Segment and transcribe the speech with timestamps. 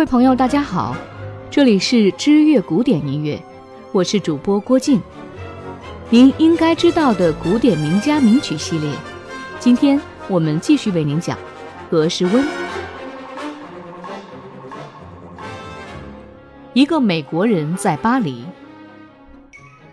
[0.00, 0.96] 各位朋友，大家好，
[1.50, 3.38] 这里是知乐古典音乐，
[3.92, 4.98] 我是主播郭靖。
[6.08, 8.90] 您应该知道的古典名家名曲系列，
[9.58, 11.36] 今天我们继续为您讲
[11.90, 12.42] 格什温。
[16.72, 18.42] 一个美国人在巴黎，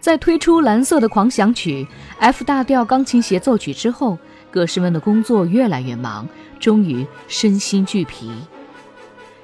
[0.00, 4.18] 在推出《蓝色的狂想曲》F 大调钢琴协奏曲之后，
[4.50, 6.28] 格什温的工作越来越忙，
[6.60, 8.30] 终于身心俱疲。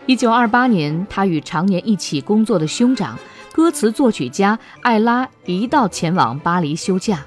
[0.07, 3.17] 一九二八年，他与常年一起工作的兄长、
[3.53, 7.25] 歌词作曲家艾拉一道前往巴黎休假。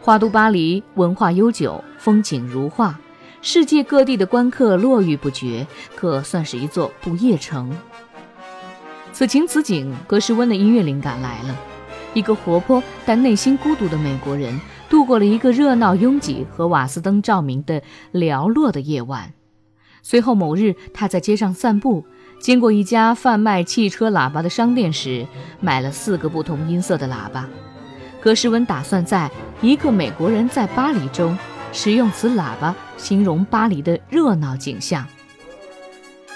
[0.00, 2.98] 花都巴黎文化悠久，风景如画，
[3.40, 7.70] 世界各地的观客络绎不绝，可算是一座不夜城。
[9.12, 11.56] 此情此景，格什温的音乐灵感来了。
[12.14, 17.82] 一个活泼但内心孤独的美国人，度过了一个热闹拥挤和瓦斯灯照明的
[18.12, 19.32] 寥落的夜晚。
[20.02, 22.04] 随后某日，他在街上散步，
[22.40, 25.26] 经过一家贩卖汽车喇叭的商店时，
[25.60, 27.48] 买了四个不同音色的喇叭。
[28.20, 31.38] 格什温打算在一个美国人在巴黎中
[31.72, 35.06] 使用此喇叭，形容巴黎的热闹景象。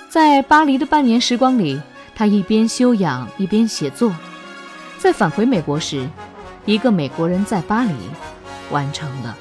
[0.08, 1.80] 在巴黎的半年时光里，
[2.14, 4.14] 他一边休养一边写作。
[4.98, 6.08] 在返回美国时，
[6.66, 7.92] 一个美国人在巴黎
[8.70, 9.36] 完成了。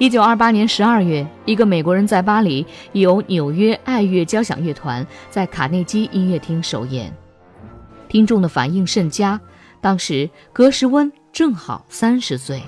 [0.00, 7.14] 一九二八年十二月，一个美国人在巴黎由纽约爱乐交响乐团在卡内基音乐厅首演，
[8.08, 9.38] 听众的反应甚佳。
[9.78, 12.62] 当时格什温正好三十岁。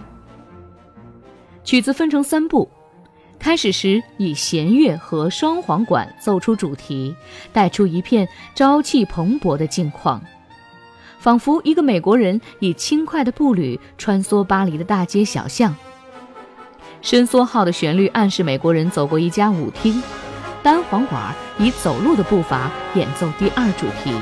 [1.65, 2.69] 曲子分成三部，
[3.39, 7.17] 开始时以弦乐和双簧管奏出主题，
[7.51, 10.23] 带出一片朝气蓬勃的境况，
[11.19, 15.75] 仿佛一个美国人以轻快的步履穿梭巴黎的大街小巷。
[17.03, 20.01] 伸缩号的旋律暗示美国人走过一家舞厅，
[20.63, 24.15] 单簧管以走路的步伐演奏第二主题，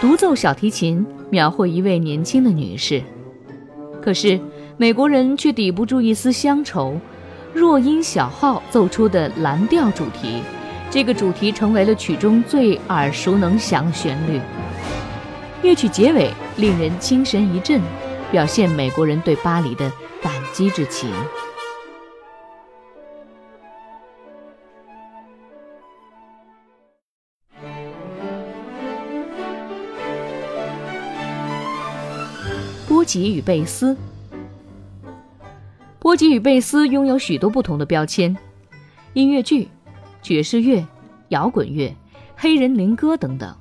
[0.00, 3.02] 独奏小提琴描绘一位年轻的女士。
[4.00, 4.40] 可是
[4.76, 6.96] 美国人却抵不住一丝乡愁，
[7.52, 10.40] 弱音小号奏出的蓝调主题，
[10.88, 14.40] 这个主题成为了曲中最耳熟能详的旋律。
[15.62, 17.80] 乐曲结尾令人精神一振，
[18.30, 19.90] 表现美国人对巴黎的
[20.22, 21.10] 感激之情。
[33.02, 33.96] 波吉与贝斯，
[35.98, 38.36] 波吉与贝斯拥有许多不同的标签：
[39.12, 39.66] 音乐剧、
[40.22, 40.86] 爵士乐、
[41.30, 41.92] 摇滚乐、
[42.36, 43.52] 黑人灵歌等等。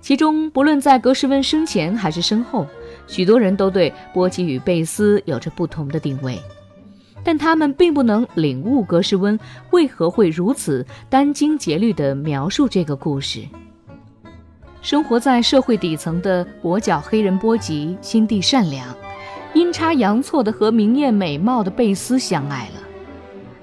[0.00, 2.66] 其中，不论在格什温生前还是身后，
[3.06, 6.40] 许多人都对波吉与贝斯有着不同的定位，
[7.22, 9.38] 但他们并不能领悟格什温
[9.72, 13.42] 为何会如此殚精竭虑地描述这个故事。
[14.80, 18.86] 生活在社会底层的跛脚黑人波吉，心地善良，
[19.52, 22.82] 阴差阳错地和明艳美貌的贝斯相爱了。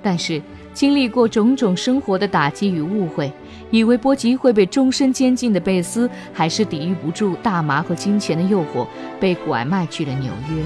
[0.04, 0.42] 但是
[0.74, 3.32] 经历过种种生活的打击与误会，
[3.72, 8.86] 以为波吉会被终身监禁的贝斯，还是抵御不住大麻和金钱的诱惑，
[9.20, 10.64] 被拐卖去了纽约。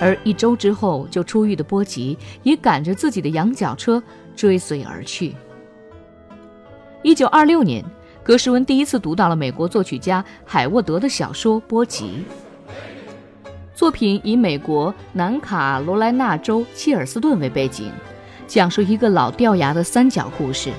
[0.00, 4.02] 而一周之后就出狱的波吉，也赶着自己的羊角车
[4.34, 5.34] 追随而去。
[7.02, 7.84] 一九二六年。
[8.24, 12.24] 格什温第一次读到了美国作曲家海沃德的小说《波吉》。
[13.74, 17.90] 作品以美国南卡罗来纳州切尔斯顿为背景，
[18.46, 20.70] 讲述一个老掉牙的三角故事。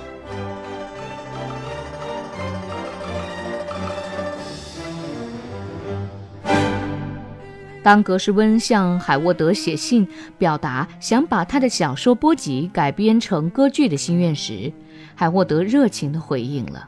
[7.84, 14.72] 当格什温向海沃德写信，表达想把他的小说《波吉》改编成歌剧的心愿时，
[15.14, 16.88] 海沃德热情地回应了。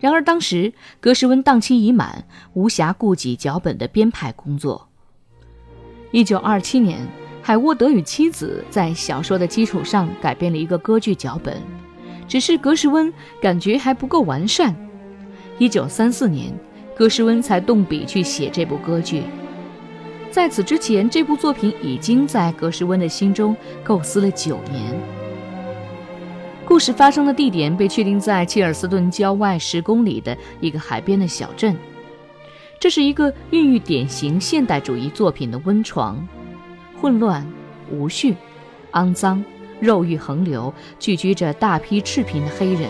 [0.00, 4.88] 然而，当时格什温档期已满，无暇顾及脚本的编排工作。
[6.12, 7.06] 一九二七年，
[7.42, 11.60] 海沃德与妻子在小说的基础上改编了一个歌剧脚本，
[12.28, 13.12] 只是格什温
[13.42, 14.74] 感觉还不够完善。
[15.58, 16.52] 一九三四年，
[16.96, 19.24] 格什温才动笔去写这部歌剧。
[20.30, 25.17] 在此之前，这部作品已经在格什温的心中构思了九年。
[26.78, 31.76] 故事发生的地点被确定在切尔斯顿郊外十公里的一个海边的小镇。
[32.78, 36.24] 这是一个孕育典型现代主义作品的温床，
[37.00, 37.44] 混乱、
[37.90, 38.36] 无序、
[38.92, 39.44] 肮脏、
[39.80, 42.88] 肉欲横流，聚居着大批赤贫的黑人。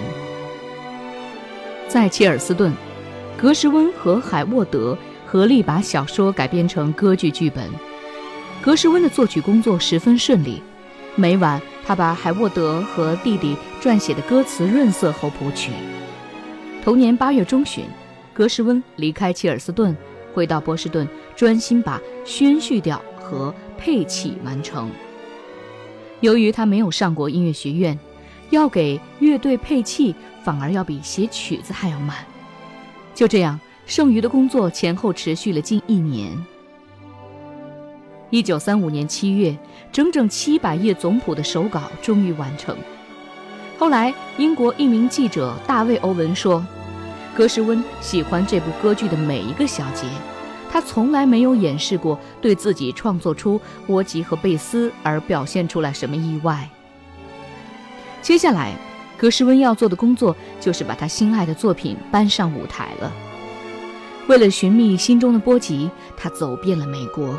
[1.89, 2.71] 在切尔斯顿，
[3.39, 7.67] 格什温和海沃德合力把小说改编成歌剧剧本。
[8.61, 10.63] 格什温的作曲工作十分顺利，
[11.17, 11.59] 每晚。
[11.89, 15.73] 他把海沃德和弟弟撰写的歌词润色后谱曲。
[16.85, 17.87] 同年八月中旬，
[18.35, 19.97] 格什温离开切尔斯顿，
[20.35, 24.91] 回到波士顿，专心把宣叙调和配器完成。
[26.21, 27.99] 由于他没有上过音乐学院，
[28.51, 30.15] 要给乐队配器
[30.45, 32.19] 反而要比写曲子还要慢。
[33.15, 36.37] 就这样，剩余的工作前后持续了近一年。
[38.31, 39.57] 一九三五年七月，
[39.91, 42.77] 整整七百页总谱的手稿终于完成。
[43.79, 46.65] 后来，英国一名记者大卫·欧文说
[47.35, 50.07] ：“格什温喜欢这部歌剧的每一个小节。”
[50.71, 56.69] 他从来没有掩饰过对自己创作出波吉和贝斯而表现出来什么意外。
[58.21, 58.75] 接下来，
[59.17, 63.11] 格什温要做的工作就是把他心爱的作品搬上舞台了。
[64.27, 67.35] 为了寻觅心中的波吉，他走遍了美国。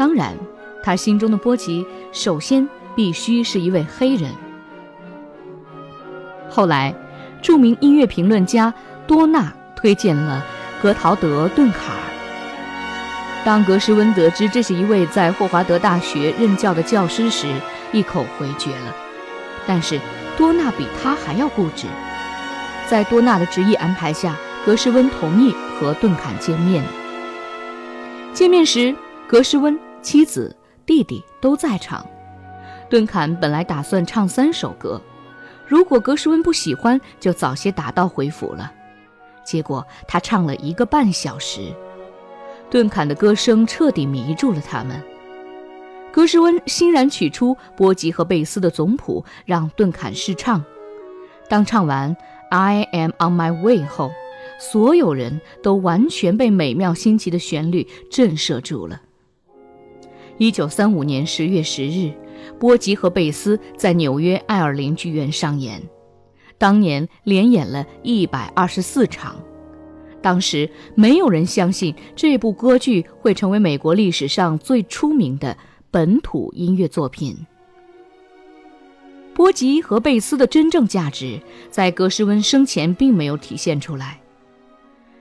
[0.00, 0.34] 当然，
[0.82, 2.66] 他心中的波吉首先
[2.96, 4.30] 必须是一位黑人。
[6.48, 6.94] 后来，
[7.42, 8.72] 著名音乐评论家
[9.06, 10.42] 多纳推荐了
[10.80, 11.92] 格陶德·顿卡。
[13.44, 17.46] 当格什温得知这是一位在霍华德大学任教的教师时，
[17.92, 18.96] 一口回绝了。
[19.66, 20.00] 但是
[20.38, 21.86] 多纳比他还要固执。
[22.86, 26.82] 在多纳的执意安排下，格什温同意和顿坎见面。
[28.32, 28.94] 见面时，
[29.26, 30.54] 格什温、妻子、
[30.86, 32.06] 弟弟都在场。
[32.88, 35.00] 顿坎本来打算唱三首歌，
[35.66, 38.72] 如果格什温不喜欢，就早些打道回府了。
[39.44, 41.72] 结果他唱了一个半小时。
[42.68, 45.02] 顿坎的歌声彻底迷住了他们。
[46.12, 50.64] 格什温欣然取出波吉和贝斯的总谱，让顿坎试唱。
[51.48, 52.14] 当唱完
[52.50, 54.10] 《I Am on My Way》后，
[54.58, 59.00] 所有人都完全被美妙新奇的旋律震慑住了。
[60.40, 62.10] 一九三五年十月十日，
[62.58, 65.82] 波吉和贝斯在纽约艾尔林剧院上演，
[66.56, 69.36] 当年连演了一百二十四场。
[70.22, 75.54] 当时没有人相信这部歌剧会成为美国历史上最出名的
[75.90, 77.36] 本土音乐作品。
[79.34, 81.38] 波吉和贝斯的真正价值
[81.68, 84.18] 在格什温生前并没有体现出来。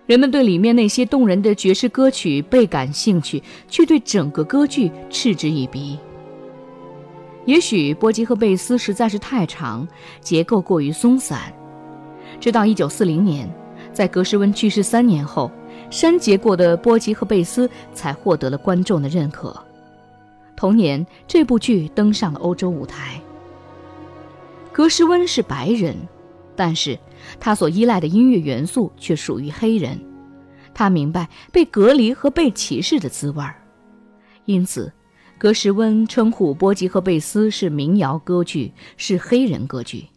[0.09, 5.99] 人们对里面那些动人的爵士歌曲倍感兴趣，却对整个歌剧嗤之以鼻。
[7.45, 9.87] 也许波吉和贝斯实在是太长，
[10.19, 11.53] 结构过于松散。
[12.39, 13.47] 直到1940年。
[13.93, 15.51] 在格什温去世三年后，
[15.91, 19.55] 删节过的波吉和贝斯才获得了观众的认可。
[20.55, 23.21] 同年，这部剧登上了欧洲舞台。
[24.71, 25.95] 格什温是白人，
[26.59, 26.99] 但是
[27.39, 29.97] 他所依赖的音乐元素却属于黑人。
[30.73, 33.55] 他明白被隔离和被歧视的滋味儿，
[34.43, 34.91] 因此，
[35.37, 40.07] 格什温称呼波吉和贝斯是民谣歌剧，是黑人歌剧。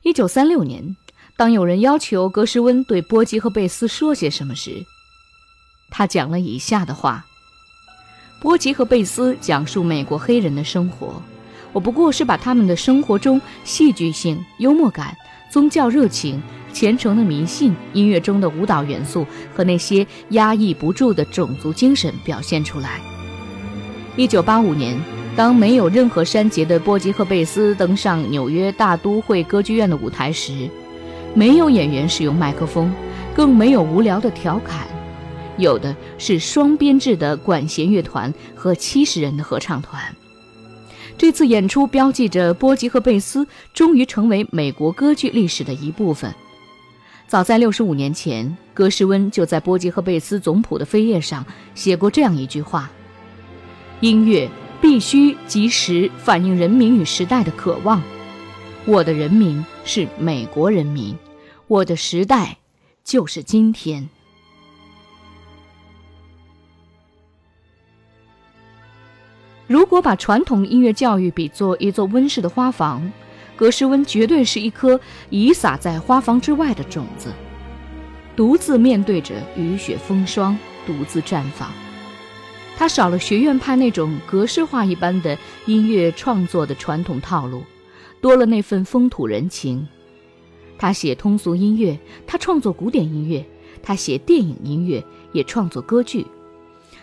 [0.00, 0.96] 一九三六年。
[1.36, 4.84] 当有人要求格什温对波吉和贝斯说些什么时，
[5.88, 7.24] 他讲了以下的话
[8.40, 11.22] ：“波吉和贝斯讲述美国黑人的生活，
[11.72, 15.16] 我不过是把他们的生活中戏剧性、幽默感、
[15.50, 16.42] 宗教热情、
[16.72, 23.00] 虔诚的迷信、音乐中的舞蹈元素和那些压抑不住的种族精神表现出来。”
[24.16, 24.98] 一九八五年，
[25.36, 30.68] 当没有任何删节的波吉和贝斯登上纽约大都会歌剧院的舞台时，
[31.34, 32.92] 没有演员使用麦克风，
[33.34, 34.88] 更没有无聊的调侃，
[35.56, 40.02] 有的是双编制的管弦乐团和七十人的合唱团。
[41.18, 43.44] 这次演出标记着波吉和贝斯
[43.74, 46.32] 终于成为美国歌剧历史的一部分。
[47.26, 51.44] 早在六十五年前，格什温就在波吉和贝斯总谱的扉页上
[51.74, 52.88] 写过这样一句话
[54.00, 54.48] ：“音乐
[54.80, 58.00] 必须及时反映人民与时代的渴望。”
[58.86, 61.14] 我的人民是美国人民，
[61.66, 62.58] 我的时代
[63.02, 64.08] 就是今天。
[69.68, 73.12] 如果把传统音乐教育比作一座温室的花房，
[73.54, 74.98] 格什温绝对是一颗
[75.28, 77.30] 遗撒在花房之外的种子，
[78.34, 81.70] 独自面对着雨雪风霜，独自绽放。
[82.78, 87.62] 他少了学院派那种格式化一般的音乐创作的传统套路。
[88.22, 89.86] 多了那份风土人情，
[90.78, 91.96] 他写通俗音乐，
[92.26, 93.44] 他创作古典音乐，
[93.82, 96.26] 他写电影音乐，也创作歌剧。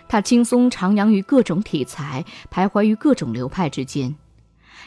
[0.08, 4.16] 他轻松徜徉于各种题材，徘徊于各种流派之间。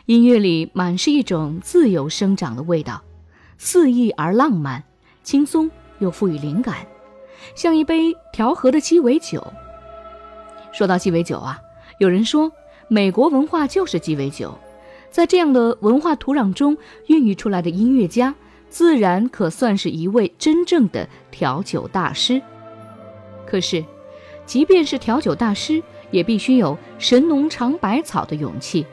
[0.06, 3.02] 音乐里满是一种自由生长的味道，
[3.58, 4.82] 肆意而浪漫，
[5.22, 6.86] 轻松又富予灵感，
[7.54, 9.52] 像一杯调和的鸡尾酒。
[10.72, 11.58] 说到鸡尾酒啊，
[11.98, 12.50] 有人说
[12.88, 14.56] 美国文化就是鸡尾酒。
[15.10, 18.34] 在这样的文化土壤中孕育出来的音乐家，
[18.68, 22.40] 自然可算是一位真正的调酒大师。
[23.46, 23.82] 可是，
[24.48, 28.86] 即便是调酒大师，也必须有神农尝百草的勇气，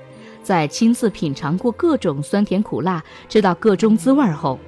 [0.43, 4.59] 在亲自品尝过各种酸甜苦辣，知道各中滋味后，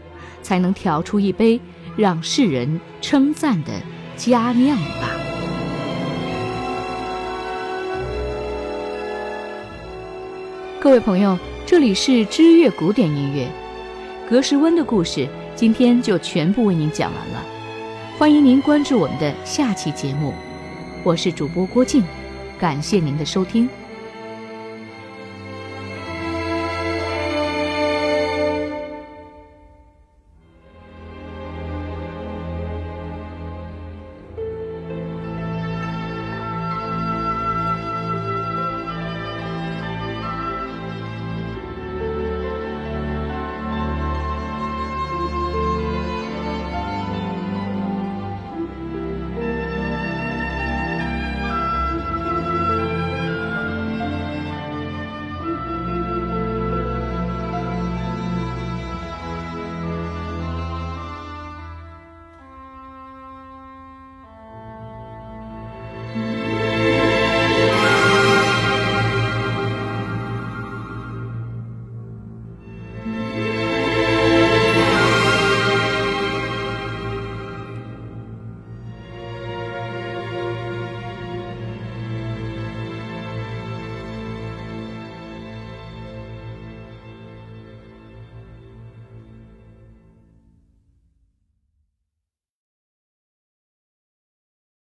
[0.42, 1.60] 才能调出一杯
[1.98, 3.74] 让世人称赞的
[4.16, 5.12] 佳酿吧。
[10.80, 13.46] 各位朋友，这里是知乐古典音乐，
[14.30, 17.44] 格什温的故事，今天就全部为您讲完了。
[18.18, 20.34] 欢迎您关注我们的下期节目，
[21.08, 22.04] 我是主播郭靖，
[22.60, 23.70] 感谢您的收听。